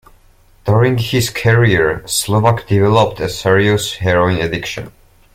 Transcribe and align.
During 0.65 0.97
his 0.97 1.29
career, 1.29 2.01
Slovak 2.07 2.65
developed 2.65 3.19
a 3.19 3.29
serious 3.29 3.97
heroin 3.97 4.37
addiction. 4.37 4.91